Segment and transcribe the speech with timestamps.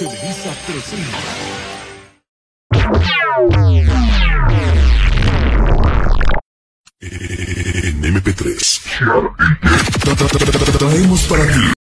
[0.00, 1.18] Televisa presenta.
[7.02, 8.80] En MP3
[10.78, 11.79] traemos para ti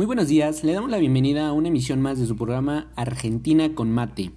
[0.00, 3.74] Muy buenos días, le damos la bienvenida a una emisión más de su programa Argentina
[3.74, 4.30] con Mate.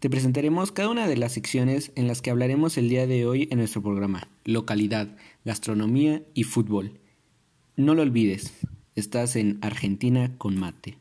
[0.00, 3.48] Te presentaremos cada una de las secciones en las que hablaremos el día de hoy
[3.50, 7.00] en nuestro programa, localidad, gastronomía y fútbol.
[7.74, 8.52] No lo olvides,
[8.96, 10.98] estás en Argentina con Mate.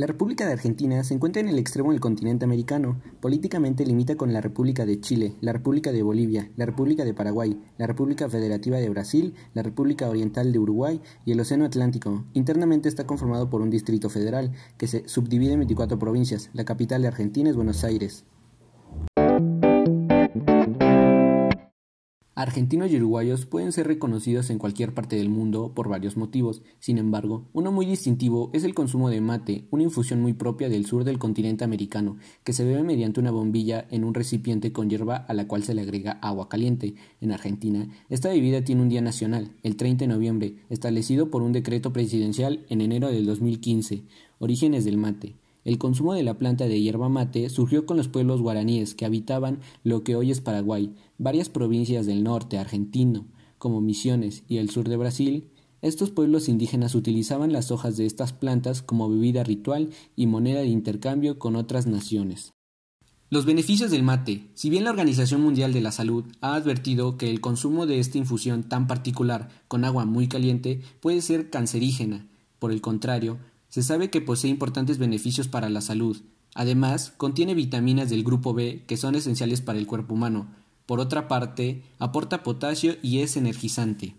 [0.00, 3.02] La República de Argentina se encuentra en el extremo del continente americano.
[3.20, 7.60] Políticamente limita con la República de Chile, la República de Bolivia, la República de Paraguay,
[7.76, 12.24] la República Federativa de Brasil, la República Oriental de Uruguay y el Océano Atlántico.
[12.32, 16.48] Internamente está conformado por un distrito federal que se subdivide en 24 provincias.
[16.54, 18.24] La capital de Argentina es Buenos Aires.
[22.40, 26.62] Argentinos y uruguayos pueden ser reconocidos en cualquier parte del mundo por varios motivos.
[26.78, 30.86] Sin embargo, uno muy distintivo es el consumo de mate, una infusión muy propia del
[30.86, 35.16] sur del continente americano, que se bebe mediante una bombilla en un recipiente con hierba
[35.16, 36.94] a la cual se le agrega agua caliente.
[37.20, 41.52] En Argentina, esta bebida tiene un día nacional, el 30 de noviembre, establecido por un
[41.52, 44.04] decreto presidencial en enero del 2015.
[44.38, 45.34] Orígenes del mate.
[45.64, 49.60] El consumo de la planta de hierba mate surgió con los pueblos guaraníes que habitaban
[49.84, 53.26] lo que hoy es Paraguay, varias provincias del norte argentino,
[53.58, 55.50] como Misiones y el sur de Brasil.
[55.82, 60.68] Estos pueblos indígenas utilizaban las hojas de estas plantas como bebida ritual y moneda de
[60.68, 62.52] intercambio con otras naciones.
[63.28, 64.50] Los beneficios del mate.
[64.54, 68.18] Si bien la Organización Mundial de la Salud ha advertido que el consumo de esta
[68.18, 72.26] infusión tan particular con agua muy caliente puede ser cancerígena,
[72.58, 73.38] por el contrario,
[73.70, 76.20] se sabe que posee importantes beneficios para la salud.
[76.54, 80.48] Además, contiene vitaminas del grupo B que son esenciales para el cuerpo humano.
[80.84, 84.16] Por otra parte, aporta potasio y es energizante.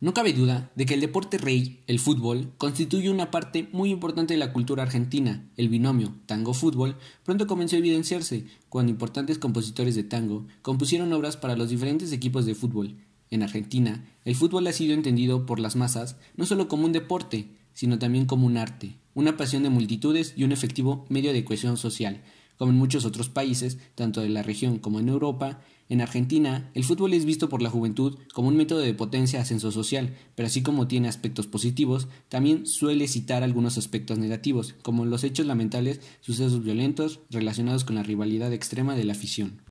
[0.00, 4.34] No cabe duda de que el deporte rey, el fútbol, constituye una parte muy importante
[4.34, 5.50] de la cultura argentina.
[5.56, 11.56] El binomio tango-fútbol pronto comenzó a evidenciarse cuando importantes compositores de tango compusieron obras para
[11.56, 12.94] los diferentes equipos de fútbol.
[13.30, 17.48] En Argentina, el fútbol ha sido entendido por las masas no solo como un deporte,
[17.72, 21.76] sino también como un arte, una pasión de multitudes y un efectivo medio de cohesión
[21.76, 22.22] social.
[22.56, 26.84] Como en muchos otros países, tanto de la región como en Europa, en Argentina el
[26.84, 30.62] fútbol es visto por la juventud como un método de potencia ascenso social, pero así
[30.62, 36.62] como tiene aspectos positivos, también suele citar algunos aspectos negativos, como los hechos lamentables, sucesos
[36.62, 39.62] violentos relacionados con la rivalidad extrema de la afición.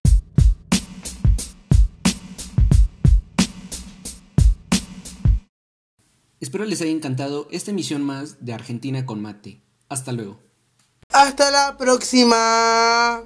[6.40, 9.62] Espero les haya encantado esta emisión más de Argentina con Mate.
[9.90, 10.40] Hasta luego.
[11.10, 13.24] Hasta la próxima.